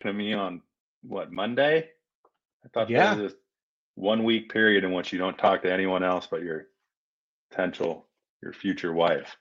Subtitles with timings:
[0.00, 0.62] to me on
[1.02, 1.90] what Monday.
[2.64, 3.14] I thought Yeah.
[3.14, 3.36] there was a
[3.94, 6.68] one week period in which you don't talk to anyone else but your
[7.50, 8.08] potential,
[8.42, 9.36] your future wife.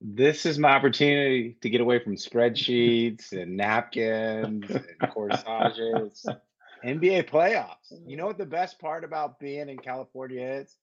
[0.00, 6.26] This is my opportunity to get away from spreadsheets and napkins and corsages.
[6.84, 7.92] NBA playoffs.
[8.06, 10.76] You know what the best part about being in California is?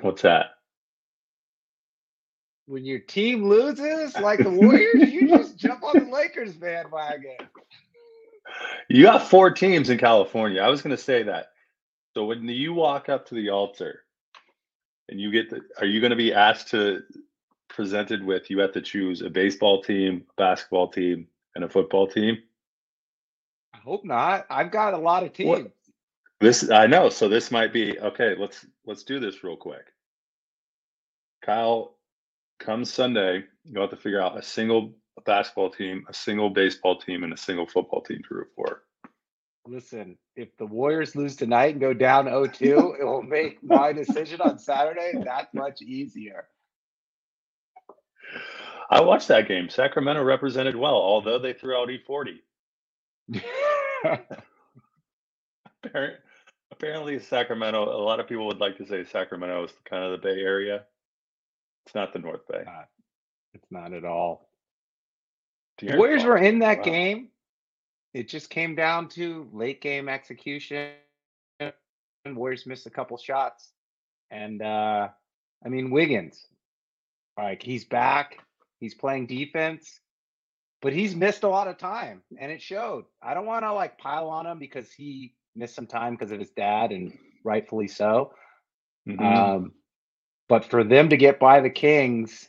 [0.00, 0.55] What's that?
[2.66, 7.36] When your team loses, like the Warriors, you just jump on the Lakers bandwagon.
[8.88, 10.60] You got four teams in California.
[10.60, 11.52] I was going to say that.
[12.14, 14.00] So when you walk up to the altar
[15.08, 17.02] and you get the, are you going to be asked to
[17.68, 22.06] presented with you have to choose a baseball team, a basketball team, and a football
[22.08, 22.38] team?
[23.74, 24.46] I hope not.
[24.50, 25.70] I've got a lot of What- teams.
[26.38, 27.08] This I know.
[27.08, 28.34] So this might be okay.
[28.38, 29.86] Let's let's do this real quick.
[31.42, 31.95] Kyle,
[32.58, 37.24] come Sunday, you'll have to figure out a single basketball team, a single baseball team,
[37.24, 38.82] and a single football team to root for.
[39.66, 44.40] Listen, if the Warriors lose tonight and go down 0-2, it will make my decision
[44.40, 46.46] on Saturday that much easier.
[48.90, 49.68] I watched that game.
[49.68, 52.38] Sacramento represented well, although they threw out E40.
[55.84, 56.16] Appar-
[56.72, 57.84] Apparently, Sacramento.
[57.84, 60.84] A lot of people would like to say Sacramento is kind of the Bay Area.
[61.86, 62.64] It's not the North Bay.
[63.54, 64.50] it's not at all.
[65.78, 66.84] The Warriors were in that wow.
[66.84, 67.28] game.
[68.12, 70.94] It just came down to late game execution.
[72.26, 73.72] Warriors missed a couple shots.
[74.30, 75.08] And uh
[75.64, 76.46] I mean Wiggins,
[77.38, 78.38] like he's back,
[78.80, 80.00] he's playing defense,
[80.82, 83.04] but he's missed a lot of time and it showed.
[83.22, 86.40] I don't want to like pile on him because he missed some time because of
[86.40, 88.32] his dad and rightfully so.
[89.06, 89.20] Mhm.
[89.20, 89.72] Um,
[90.48, 92.48] but for them to get by the Kings,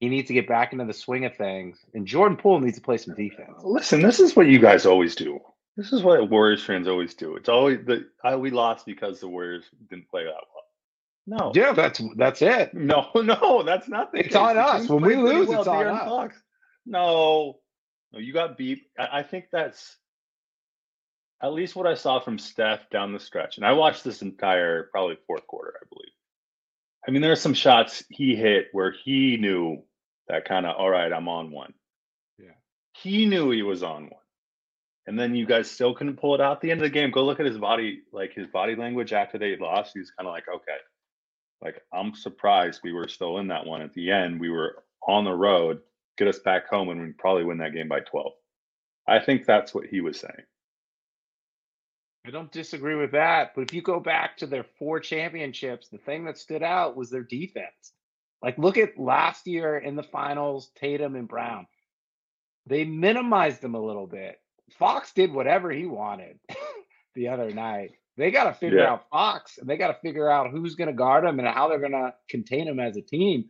[0.00, 1.78] he needs to get back into the swing of things.
[1.94, 3.52] And Jordan Poole needs to play some defense.
[3.62, 5.40] Listen, this is what you guys always do.
[5.76, 7.36] This is what Warriors fans always do.
[7.36, 10.56] It's always the I, we lost because the Warriors didn't play that well.
[11.28, 12.72] No, Yeah, that's that's it.
[12.74, 14.36] no, no, that's not the It's case.
[14.36, 14.88] on us.
[14.88, 16.08] When we lose, it's on us.
[16.08, 16.36] Fox.
[16.86, 17.58] No,
[18.12, 18.84] no, you got beat.
[18.98, 19.96] I, I think that's
[21.42, 23.56] at least what I saw from Steph down the stretch.
[23.58, 26.12] And I watched this entire probably fourth quarter, I believe.
[27.06, 29.82] I mean, there are some shots he hit where he knew
[30.28, 31.72] that kind of, all right, I'm on one.
[32.38, 32.54] Yeah.
[32.94, 34.20] He knew he was on one.
[35.06, 37.12] And then you guys still couldn't pull it out at the end of the game.
[37.12, 39.92] Go look at his body, like his body language after they lost.
[39.94, 40.78] He's kind of like, okay,
[41.62, 43.82] like I'm surprised we were still in that one.
[43.82, 45.80] At the end, we were on the road,
[46.18, 48.32] get us back home, and we'd probably win that game by 12.
[49.06, 50.44] I think that's what he was saying.
[52.26, 53.52] I don't disagree with that.
[53.54, 57.08] But if you go back to their four championships, the thing that stood out was
[57.10, 57.92] their defense.
[58.42, 61.66] Like, look at last year in the finals, Tatum and Brown.
[62.66, 64.40] They minimized them a little bit.
[64.78, 66.38] Fox did whatever he wanted
[67.14, 67.92] the other night.
[68.16, 68.92] They got to figure Yeah.
[68.94, 71.68] out Fox and they got to figure out who's going to guard him and how
[71.68, 73.44] they're going to contain him as a team.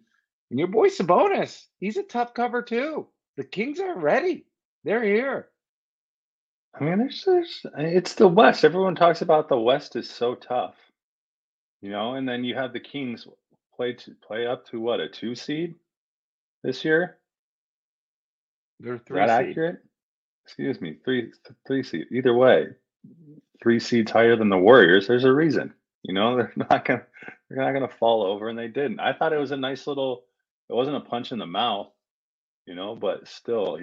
[0.51, 3.07] And your boy Sabonis, he's a tough cover too.
[3.37, 4.45] The Kings are ready.
[4.85, 5.49] They're here.
[6.79, 8.65] I mean, there's, there's it's the West.
[8.65, 10.75] Everyone talks about the West is so tough,
[11.83, 12.15] you know.
[12.15, 13.27] And then you have the Kings
[13.77, 15.75] play to play up to what a two seed
[16.65, 17.19] this year.
[18.81, 19.51] They're Is three that seed.
[19.51, 19.79] accurate?
[20.47, 21.33] Excuse me, three
[21.67, 22.07] three seed.
[22.13, 22.69] Either way,
[23.63, 25.07] three seeds higher than the Warriors.
[25.07, 25.75] There's a reason.
[26.05, 27.05] You know, they're not gonna
[27.51, 29.01] they're not gonna fall over, and they didn't.
[29.01, 30.25] I thought it was a nice little.
[30.71, 31.91] It wasn't a punch in the mouth,
[32.67, 33.79] you know, but still,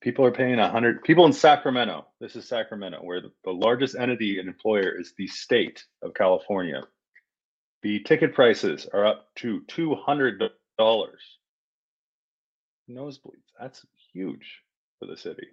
[0.00, 1.02] people are paying a hundred.
[1.02, 2.06] People in Sacramento.
[2.20, 6.82] This is Sacramento, where the, the largest entity and employer is the state of California.
[7.82, 10.42] The ticket prices are up to two hundred
[10.78, 11.20] dollars.
[12.90, 13.52] Nosebleeds.
[13.58, 14.60] That's huge
[14.98, 15.46] for the city.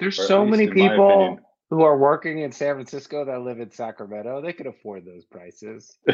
[0.00, 1.38] There's or so many people
[1.70, 4.42] who are working in San Francisco that live in Sacramento.
[4.42, 5.96] They could afford those prices.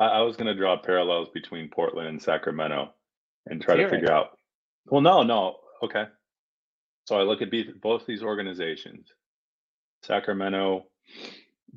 [0.00, 2.92] I, I was going to draw parallels between Portland and Sacramento
[3.46, 3.90] and try to hear it.
[3.90, 4.38] figure out.
[4.86, 5.56] Well, no, no.
[5.84, 6.04] Okay.
[7.06, 7.50] So I look at
[7.80, 9.06] both these organizations.
[10.02, 10.86] Sacramento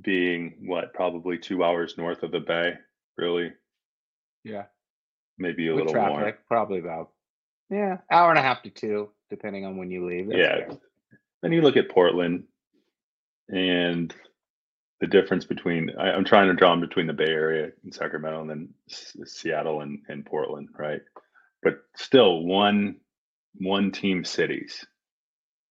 [0.01, 2.73] being what, probably two hours north of the Bay,
[3.17, 3.51] really,
[4.43, 4.65] Yeah.
[5.37, 6.37] maybe a With little traffic, more.
[6.47, 7.11] probably about
[7.69, 10.27] yeah, hour and a half to two, depending on when you leave.
[10.27, 10.55] That's Yeah.
[10.67, 10.69] fair.
[11.41, 12.45] Then you look at Portland
[13.49, 14.13] and
[15.03, 18.39] the difference between, I, I'm trying to draw them between the Bay Area and Sacramento
[18.39, 21.01] and then S- Seattle and, and Portland, right?
[21.61, 23.01] But still one,
[23.55, 24.85] one team cities.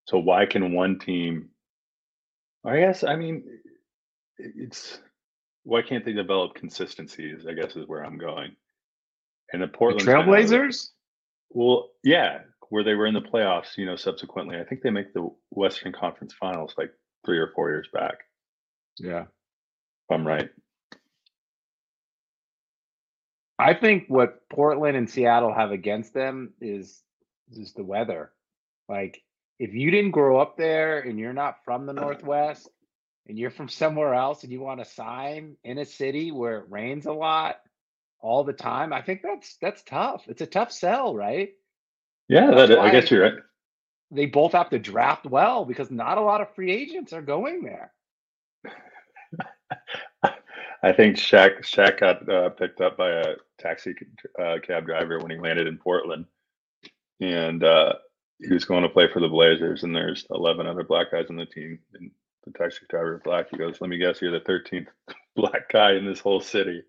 [0.06, 1.48] So why can one team,
[2.62, 3.44] I guess, I mean,
[4.36, 5.00] it's,
[5.62, 7.46] why can't they develop consistencies?
[7.48, 8.54] I guess is where I'm going.
[9.54, 10.88] and the Portland Trailblazers.
[11.50, 14.58] Well, yeah, where they were in the playoffs, you know, subsequently.
[14.58, 16.92] I think they make the Western Conference Finals like
[17.24, 18.18] three or four years back.
[18.98, 19.22] Yeah.
[19.22, 20.50] If I'm right.
[23.58, 27.00] I think what Portland and Seattle have against them is
[27.52, 28.32] is the weather.
[28.88, 29.22] Like
[29.58, 32.68] if you didn't grow up there and you're not from the Northwest
[33.28, 36.70] and you're from somewhere else and you want to sign in a city where it
[36.70, 37.60] rains a lot
[38.20, 40.24] all the time, I think that's that's tough.
[40.28, 41.50] It's a tough sell, right?
[42.28, 43.42] Yeah, that, I guess you're right.
[44.10, 47.62] They both have to draft well because not a lot of free agents are going
[47.62, 47.92] there.
[50.82, 53.94] I think Shaq Shaq got uh, picked up by a taxi
[54.40, 56.26] uh, cab driver when he landed in Portland,
[57.20, 57.94] and uh,
[58.40, 59.84] he was going to play for the Blazers.
[59.84, 62.10] And there's 11 other black guys on the team, and
[62.44, 63.46] the taxi driver is black.
[63.50, 64.88] He goes, "Let me guess, you're the 13th
[65.36, 66.82] black guy in this whole city."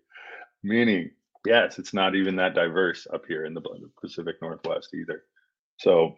[0.64, 1.10] Meaning,
[1.46, 3.62] yes, it's not even that diverse up here in the
[4.00, 5.22] Pacific Northwest either.
[5.78, 6.16] So,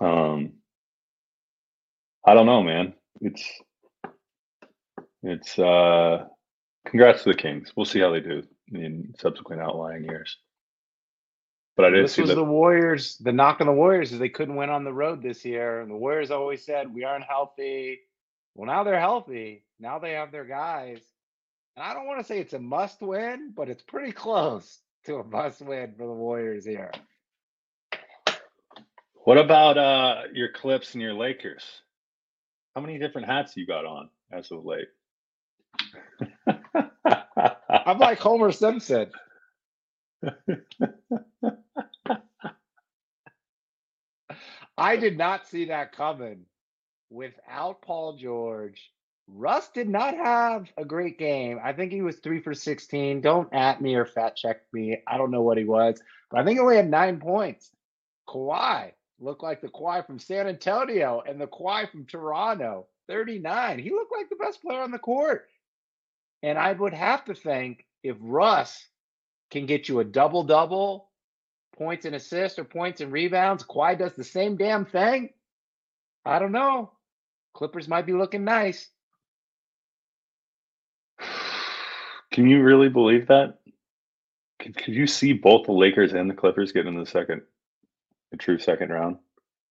[0.00, 0.52] um,
[2.26, 2.92] I don't know, man.
[3.20, 3.48] It's
[5.22, 6.26] it's uh
[6.86, 7.72] congrats to the Kings.
[7.76, 8.42] We'll see how they do
[8.72, 10.36] in subsequent outlying years.
[11.76, 13.18] But I did this see was the, the Warriors.
[13.18, 15.80] The knock on the Warriors is they couldn't win on the road this year.
[15.80, 18.00] And the Warriors always said we aren't healthy.
[18.54, 19.64] Well, now they're healthy.
[19.78, 21.00] Now they have their guys.
[21.76, 25.16] And I don't want to say it's a must win, but it's pretty close to
[25.16, 26.90] a must win for the Warriors here.
[29.24, 31.64] What about uh your Clips and your Lakers?
[32.74, 34.88] How many different hats you got on as of late?
[37.86, 39.12] I'm like Homer Simpson.
[44.76, 46.46] I did not see that coming.
[47.10, 48.90] Without Paul George,
[49.28, 51.60] Russ did not have a great game.
[51.62, 53.20] I think he was three for 16.
[53.20, 54.98] Don't at me or fat check me.
[55.06, 57.70] I don't know what he was, but I think he only had nine points.
[58.28, 58.90] Kawhi
[59.20, 63.78] looked like the Kawhi from San Antonio and the Kawhi from Toronto, 39.
[63.78, 65.46] He looked like the best player on the court.
[66.42, 68.88] And I would have to think if Russ
[69.50, 71.10] can get you a double double,
[71.76, 75.30] points and assists or points and rebounds, Kawhi does the same damn thing.
[76.24, 76.92] I don't know.
[77.54, 78.88] Clippers might be looking nice.
[82.32, 83.58] Can you really believe that?
[84.58, 87.42] Could, could you see both the Lakers and the Clippers get in the second,
[88.30, 89.18] the true second round?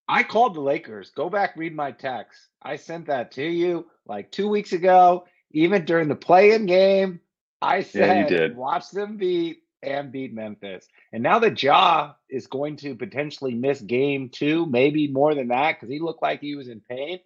[0.07, 1.09] I called the Lakers.
[1.11, 2.39] Go back, read my text.
[2.61, 5.25] I sent that to you like two weeks ago.
[5.55, 7.21] Even during the play-in game,
[7.61, 8.57] I said, yeah, did.
[8.57, 10.85] watch them beat and beat Memphis.
[11.13, 15.77] And now that Ja is going to potentially miss game two, maybe more than that,
[15.79, 17.19] because he looked like he was in pain.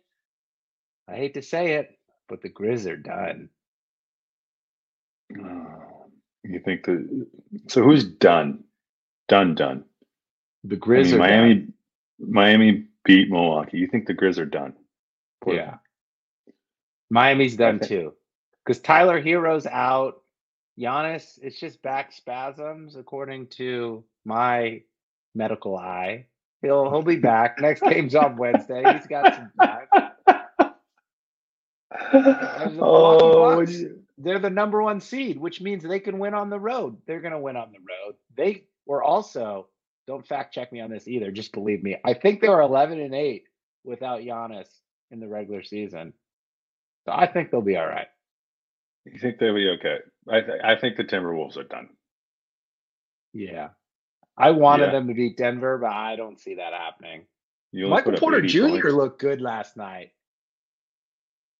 [1.07, 1.97] I hate to say it,
[2.27, 3.49] but the Grizz are done.
[5.31, 7.27] You think the
[7.67, 8.63] so who's done?
[9.27, 9.85] Done, done.
[10.63, 11.53] The Grizz I mean, Miami.
[11.55, 11.73] Done.
[12.19, 13.77] Miami beat Milwaukee.
[13.77, 14.73] You think the Grizz are done?
[15.41, 15.75] Poor yeah.
[17.09, 18.13] Miami's done too.
[18.69, 20.21] Because Tyler Herro's out.
[20.79, 24.83] Giannis, it's just back spasms, according to my
[25.33, 26.27] medical eye.
[26.61, 27.59] He'll he'll be back.
[27.59, 28.83] Next game's on Wednesday.
[28.93, 29.87] He's got some time.
[32.79, 33.65] oh,
[34.19, 36.95] they're the number one seed, which means they can win on the road.
[37.07, 38.17] They're going to win on the road.
[38.37, 39.65] They were also
[40.05, 41.31] don't fact check me on this either.
[41.31, 41.97] Just believe me.
[42.05, 43.45] I think they were 11 and eight
[43.83, 44.67] without Giannis
[45.09, 46.13] in the regular season.
[47.05, 48.05] So I think they'll be all right.
[49.05, 49.97] You think they'll be okay?
[50.29, 51.89] I th- I think the Timberwolves are done.
[53.33, 53.69] Yeah,
[54.37, 54.91] I wanted yeah.
[54.91, 57.25] them to beat Denver, but I don't see that happening.
[57.71, 58.67] You'll Michael Porter Jr.
[58.67, 58.93] Points.
[58.93, 60.11] looked good last night.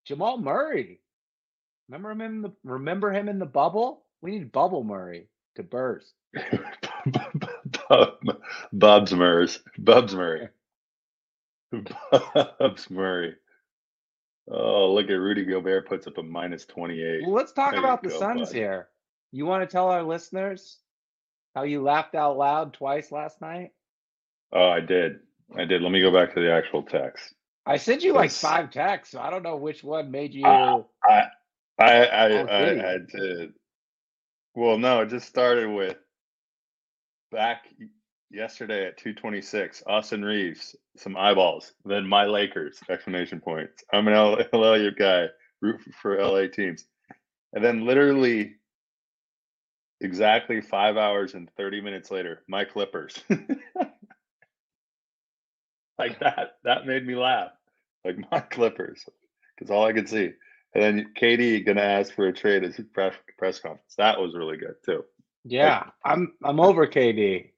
[0.05, 1.01] Jamal Murray,
[1.87, 4.05] remember him in the remember him in the bubble?
[4.21, 6.13] We need Bubble Murray to burst.
[8.73, 10.49] Bubs Murs, Bubs Murray,
[12.59, 13.35] Bubs Murray.
[14.51, 17.21] Oh, look at Rudy Gobert puts up a minus 28.
[17.23, 18.87] Well, let's talk there about the go, Suns here.
[19.31, 20.79] You want to tell our listeners
[21.55, 23.71] how you laughed out loud twice last night?
[24.51, 25.19] Oh, I did.
[25.55, 25.81] I did.
[25.81, 27.33] Let me go back to the actual text.
[27.65, 30.45] I sent you like five texts, so I don't know which one made you.
[30.45, 31.23] Uh, I,
[31.77, 33.53] I, I, I, I did.
[34.55, 35.97] Well, no, it just started with
[37.31, 37.65] back
[38.31, 44.13] yesterday at 226 Austin Reaves some eyeballs then my lakers exclamation points i'm an
[44.53, 45.27] LA guy
[45.61, 46.85] root for la teams
[47.53, 48.55] and then literally
[50.01, 53.17] exactly five hours and 30 minutes later my clippers
[55.97, 57.51] like that that made me laugh
[58.05, 59.03] like my clippers
[59.57, 60.31] because all i could see
[60.73, 63.95] and then KD gonna ask for a trade as press press conference.
[63.97, 65.03] That was really good too.
[65.43, 67.51] Yeah, I'm I'm over KD.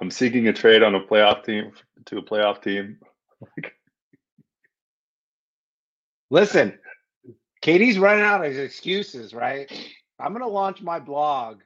[0.00, 1.72] I'm seeking a trade on a playoff team
[2.06, 2.98] to a playoff team.
[6.30, 6.78] Listen,
[7.62, 9.70] KD's running out of excuses, right?
[10.18, 11.60] I'm gonna launch my blog.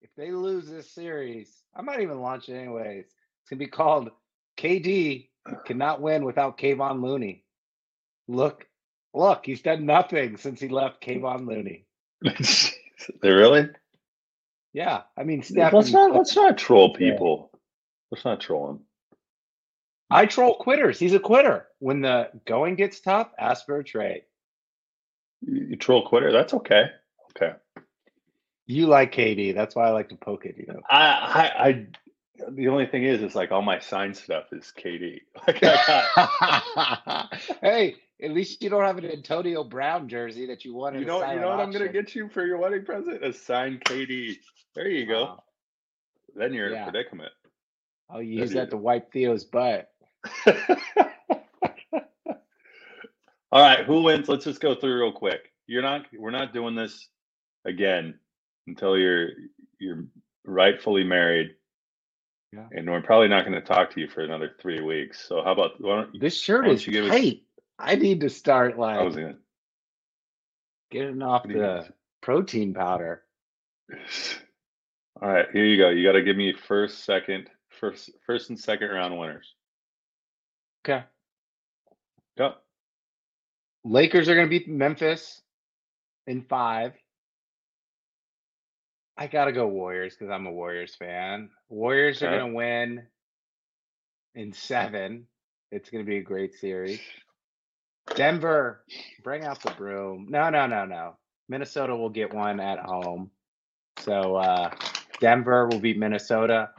[0.00, 3.04] If they lose this series, I might even launch it anyways.
[3.04, 4.10] It's gonna be called
[4.56, 5.28] KD
[5.64, 7.44] cannot win without Kevon Looney.
[8.26, 8.66] Look,
[9.14, 11.86] look, he's done nothing since he left Kevon Looney.
[13.22, 13.68] they really?
[14.72, 15.72] Yeah, I mean, Steph.
[15.72, 17.50] Let's not let's not troll people.
[18.10, 18.80] Let's not troll him.
[20.10, 20.98] I troll quitters.
[20.98, 21.66] He's a quitter.
[21.80, 24.22] When the going gets tough, ask for a trade.
[25.40, 26.32] You, you troll quitter.
[26.32, 26.90] That's okay.
[27.36, 27.54] Okay.
[28.66, 29.54] You like KD.
[29.54, 30.66] That's why I like to poke at you.
[30.88, 31.86] I, I, I
[32.50, 35.20] the only thing is, is like all my sign stuff is KD.
[35.46, 35.58] Like
[37.60, 41.00] hey, at least you don't have an Antonio Brown jersey that you wanted.
[41.00, 43.24] You know, you know what I'm going to get you for your wedding present?
[43.24, 44.36] A signed KD.
[44.74, 45.24] There you go.
[45.24, 45.42] Wow.
[46.34, 46.82] Then you're yeah.
[46.82, 47.32] in a predicament.
[48.08, 49.90] I'll use that to wipe Theo's butt.
[53.52, 54.28] All right, who wins?
[54.28, 55.52] Let's just go through real quick.
[55.66, 56.02] You're not.
[56.16, 57.08] We're not doing this
[57.64, 58.18] again
[58.66, 59.30] until you're
[59.78, 60.04] you're
[60.44, 61.54] rightfully married.
[62.52, 62.66] Yeah.
[62.72, 65.26] And we're probably not going to talk to you for another three weeks.
[65.28, 67.26] So how about why don't, this shirt is you tight?
[67.26, 67.34] Us,
[67.78, 69.36] I need to start like gonna,
[70.90, 71.88] getting off the
[72.22, 73.22] protein powder.
[75.22, 75.88] All right, here you go.
[75.88, 79.54] You got to give me first, second, first, first and second round winners.
[80.84, 81.04] Okay.
[82.38, 82.54] Go.
[83.84, 85.42] Lakers are going to beat Memphis
[86.26, 86.92] in five.
[89.16, 91.50] I got to go Warriors because I'm a Warriors fan.
[91.68, 92.26] Warriors okay.
[92.26, 93.06] are going to win
[94.34, 95.26] in seven.
[95.72, 97.00] It's going to be a great series.
[98.14, 98.84] Denver,
[99.24, 100.26] bring out the broom.
[100.28, 101.16] No, no, no, no.
[101.48, 103.30] Minnesota will get one at home.
[104.00, 104.70] So uh,
[105.20, 106.70] Denver will beat Minnesota.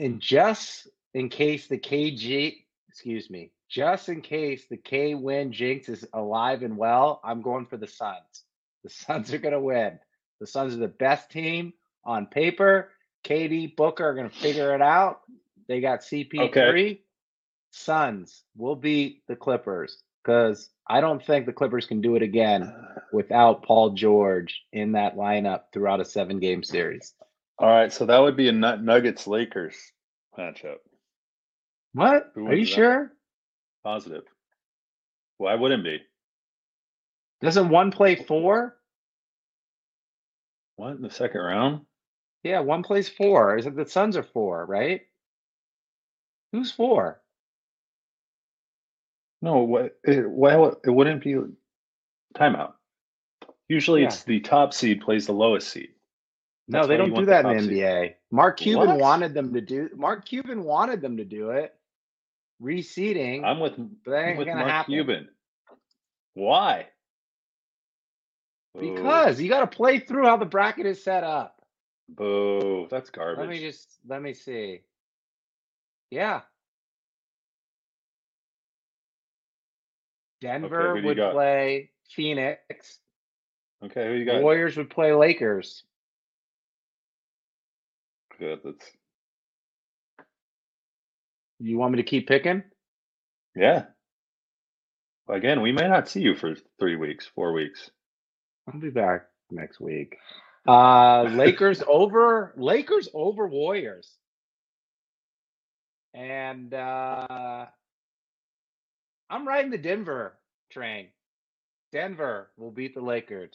[0.00, 2.56] And just in case the KG,
[2.88, 7.66] excuse me, just in case the K win jinx is alive and well, I'm going
[7.66, 8.44] for the Suns.
[8.82, 9.98] The Suns are going to win.
[10.40, 12.90] The Suns are the best team on paper.
[13.24, 15.20] KD Booker are going to figure it out.
[15.68, 16.48] They got CP3.
[16.48, 17.00] Okay.
[17.70, 22.74] Suns will beat the Clippers because I don't think the Clippers can do it again
[23.12, 27.12] without Paul George in that lineup throughout a seven game series.
[27.60, 29.76] All right, so that would be a Nuggets Lakers
[30.38, 30.76] matchup.
[31.92, 32.32] What?
[32.34, 33.12] Are you sure?
[33.84, 34.22] Positive.
[35.36, 36.00] Why wouldn't be?
[37.42, 38.76] Doesn't one play four?
[40.76, 41.82] What in the second round?
[42.42, 43.58] Yeah, one plays four.
[43.58, 45.02] Is it the Suns are four, right?
[46.52, 47.20] Who's four?
[49.42, 49.98] No, what?
[50.02, 51.36] It, well, it wouldn't be
[52.34, 52.72] timeout.
[53.68, 54.06] Usually, yeah.
[54.06, 55.90] it's the top seed plays the lowest seed.
[56.70, 58.14] That's no, they don't do that in the NBA.
[58.30, 58.98] Mark Cuban what?
[58.98, 59.90] wanted them to do.
[59.96, 61.74] Mark Cuban wanted them to do it.
[62.62, 63.44] Reseeding.
[63.44, 63.74] I'm with.
[63.74, 64.94] I'm with Mark happen.
[64.94, 65.28] Cuban.
[66.34, 66.86] Why?
[68.78, 71.60] Because you got to play through how the bracket is set up.
[72.08, 72.86] Boo!
[72.90, 73.40] That's garbage.
[73.40, 74.82] Let me just let me see.
[76.10, 76.42] Yeah,
[80.40, 82.98] Denver okay, would play Phoenix.
[83.84, 84.42] Okay, who you got?
[84.42, 85.84] Warriors would play Lakers.
[88.40, 88.60] Good.
[88.64, 88.90] That's.
[91.60, 92.64] You want me to keep picking?
[93.54, 93.84] Yeah.
[95.28, 97.90] Again, we may not see you for three weeks, four weeks.
[98.72, 100.16] I'll be back next week.
[100.66, 104.10] Uh Lakers over Lakers over Warriors.
[106.14, 107.66] And uh
[109.30, 110.38] I'm riding the Denver
[110.70, 111.08] train.
[111.92, 113.52] Denver will beat the Lakers.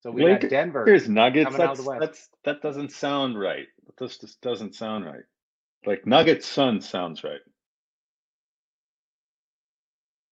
[0.00, 0.84] So we Lakers, got Denver.
[0.86, 1.56] Here's Nuggets.
[1.56, 3.66] That's, that's that doesn't sound right.
[3.98, 5.24] This just doesn't sound right.
[5.84, 7.40] Like Nuggets Sun sounds right.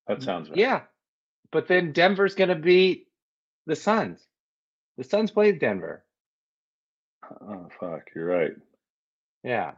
[0.07, 0.59] That sounds right.
[0.59, 0.83] Yeah.
[1.51, 3.07] But then Denver's gonna beat
[3.67, 4.21] the Suns.
[4.97, 6.05] The Suns played Denver.
[7.41, 8.53] Oh fuck, you're right.
[9.43, 9.73] Yeah.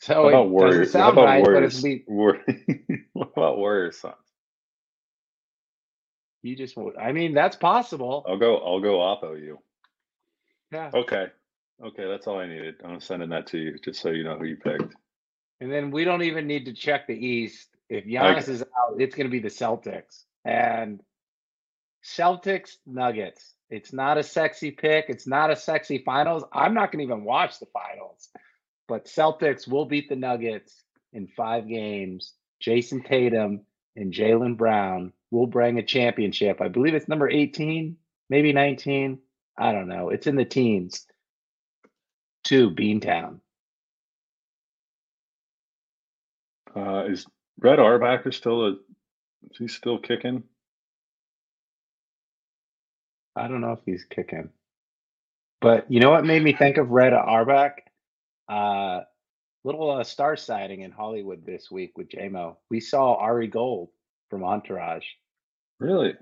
[0.00, 0.92] So How about Warriors?
[0.92, 1.82] How about right, Warriors?
[1.82, 2.04] Be...
[2.06, 4.14] what about Warriors Suns?
[6.42, 8.24] You just, I mean, that's possible.
[8.28, 8.58] I'll go.
[8.58, 9.58] I'll go Oppo you.
[10.72, 10.90] Yeah.
[10.92, 11.26] Okay.
[11.84, 12.76] Okay, that's all I needed.
[12.84, 14.94] I'm sending that to you just so you know who you picked.
[15.60, 17.68] And then we don't even need to check the East.
[17.88, 18.52] If Giannis okay.
[18.52, 21.00] is out, it's going to be the Celtics and
[22.04, 23.54] Celtics Nuggets.
[23.70, 25.06] It's not a sexy pick.
[25.08, 26.44] It's not a sexy finals.
[26.52, 28.28] I'm not going to even watch the finals.
[28.88, 32.34] But Celtics will beat the Nuggets in five games.
[32.60, 33.62] Jayson Tatum
[33.96, 36.60] and Jaylen Brown will bring a championship.
[36.60, 37.96] I believe it's number 18,
[38.28, 39.18] maybe 19.
[39.58, 40.10] I don't know.
[40.10, 41.06] It's in the teens.
[42.44, 43.40] Two, Beantown.
[46.76, 47.26] Uh, is
[47.58, 48.70] Red Auerbach still a?
[49.50, 50.44] Is he still kicking?
[53.34, 54.50] I don't know if he's kicking.
[55.60, 57.78] But you know what made me think of Red Auerbach?
[58.48, 59.00] Uh,
[59.64, 62.56] little uh, star sighting in Hollywood this week with JMO.
[62.70, 63.90] We saw Ari Gold
[64.28, 65.04] from Entourage.
[65.82, 66.14] Really?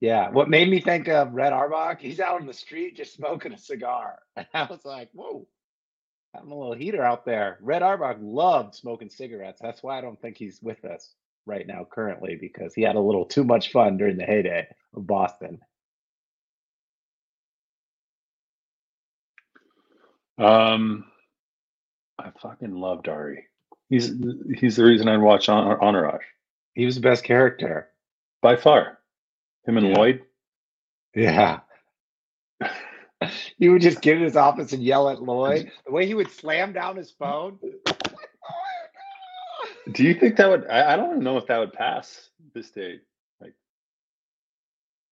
[0.00, 0.30] Yeah.
[0.30, 2.00] What made me think of Red Auerbach?
[2.00, 4.18] He's out on the street just smoking a cigar.
[4.36, 5.46] And I was like, whoa,
[6.34, 7.58] I'm a little heater out there.
[7.60, 9.60] Red Auerbach loved smoking cigarettes.
[9.60, 13.00] That's why I don't think he's with us right now currently because he had a
[13.00, 15.60] little too much fun during the heyday of Boston.
[20.38, 21.04] Um,
[22.18, 23.44] I fucking loved Ari.
[23.90, 24.12] He's
[24.58, 26.24] he's the reason I watch Entourage
[26.74, 27.90] He was the best character.
[28.44, 28.98] By far.
[29.66, 29.94] Him and Yeah.
[29.96, 30.22] Lloyd.
[31.14, 31.60] Yeah.
[33.58, 35.72] he would just get in his office and yell at Lloyd.
[35.86, 37.58] The way he would slam down his phone.
[39.90, 40.68] Do you think that would?
[40.68, 43.00] I, I don't know if that would pass this day.
[43.40, 43.54] Like,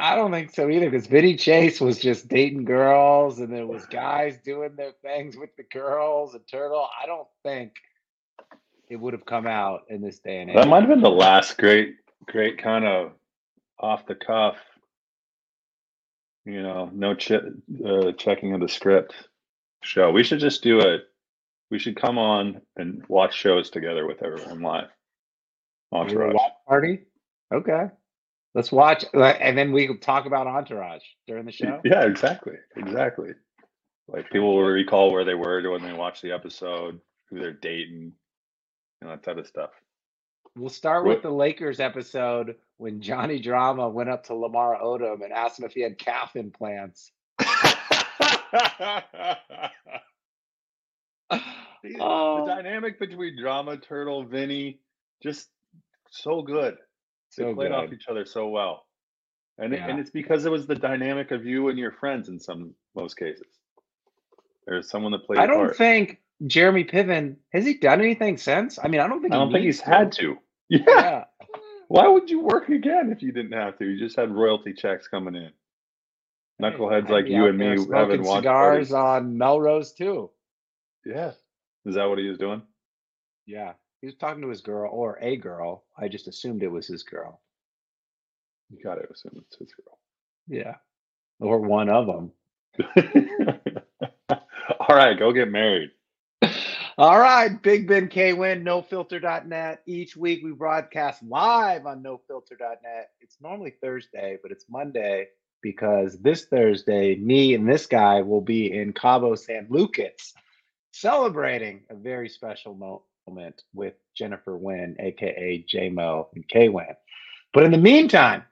[0.00, 3.86] I don't think so either because Vinny Chase was just dating girls and there was
[3.86, 6.88] guys doing their things with the girls and Turtle.
[7.00, 7.74] I don't think
[8.90, 10.56] it would have come out in this day and age.
[10.56, 13.12] That might have been the last great, great kind of
[13.78, 14.56] off the cuff.
[16.44, 19.14] You know, no ch- uh, checking of the script
[19.82, 20.10] show.
[20.10, 20.98] We should just do a.
[21.70, 24.88] We should come on and watch shows together with everyone live.
[25.92, 26.34] Entourage.
[26.34, 27.00] watch party?
[27.52, 27.86] Okay.
[28.54, 31.80] Let's watch and then we can talk about Entourage during the show.
[31.84, 33.30] Yeah, exactly, exactly.
[34.06, 37.00] Like people will recall where they were when they watched the episode,
[37.30, 38.12] who they're dating,
[39.00, 39.70] and that type of stuff.
[40.56, 45.24] We'll start What- with the Lakers episode when Johnny Drama went up to Lamar Odom
[45.24, 47.10] and asked him if he had calf implants.
[51.30, 51.40] The-
[52.00, 52.46] Oh.
[52.46, 54.80] The dynamic between Drama, Turtle, Vinny,
[55.22, 55.50] just
[56.10, 56.76] so good.
[57.36, 58.86] They So played off each other so well,
[59.58, 62.40] and it, and it's because it was the dynamic of you and your friends in
[62.40, 63.58] some most cases.
[64.66, 65.40] There's someone that played.
[65.40, 65.76] I don't part.
[65.76, 68.78] think Jeremy Piven has he done anything since?
[68.82, 70.38] I mean, I don't think I don't think he's had to.
[70.70, 70.80] Yeah.
[70.88, 71.24] Yeah.
[71.88, 73.84] Why would you work again if you didn't have to?
[73.84, 75.50] You just had royalty checks coming in.
[76.62, 78.92] Knuckleheads I'd like you and me having cigars parties.
[78.94, 80.30] on Melrose too.
[81.04, 81.32] Yeah.
[81.86, 82.62] Is that what he was doing?
[83.46, 85.84] Yeah, he was talking to his girl or a girl.
[85.98, 87.40] I just assumed it was his girl.
[88.70, 89.98] You got to assume it's his girl.
[90.48, 90.76] Yeah,
[91.40, 92.32] or one of them.
[94.80, 95.90] All right, go get married.
[96.96, 99.82] All right, Big Ben K Win, nofilter.net.
[99.86, 103.10] Each week we broadcast live on nofilter.net.
[103.20, 105.26] It's normally Thursday, but it's Monday
[105.60, 110.34] because this Thursday, me and this guy will be in Cabo San Lucas
[110.94, 116.86] celebrating a very special moment with Jennifer Wynn, aka JMO and K Win.
[117.52, 118.44] But in the meantime,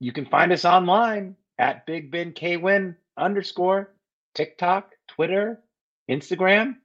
[0.00, 3.94] you can find us online at Big Ben K Win underscore
[4.34, 5.60] TikTok, Twitter,
[6.10, 6.76] Instagram.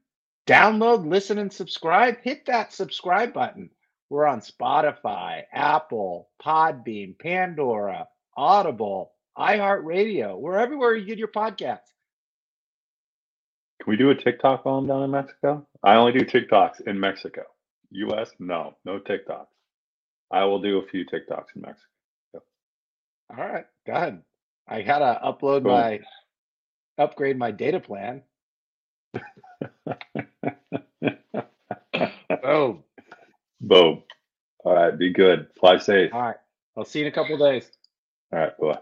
[0.47, 2.17] Download, listen, and subscribe.
[2.21, 3.69] Hit that subscribe button.
[4.09, 10.37] We're on Spotify, Apple, Podbean, Pandora, Audible, iHeartRadio.
[10.37, 11.92] We're everywhere you get your podcasts.
[13.83, 15.67] Can we do a TikTok while I'm down in Mexico?
[15.83, 17.41] I only do TikToks in Mexico.
[17.91, 19.47] US, no, no TikToks.
[20.31, 21.89] I will do a few TikToks in Mexico.
[23.29, 24.21] All right, ahead.
[24.69, 25.73] I gotta upload Boom.
[25.73, 25.99] my
[26.97, 28.21] upgrade my data plan.
[32.41, 32.83] Boom.
[33.59, 34.03] Boom.
[34.63, 35.47] All right, be good.
[35.59, 36.13] Fly safe.
[36.13, 36.37] All right.
[36.77, 37.69] I'll see you in a couple days.
[38.31, 38.79] All right, bye.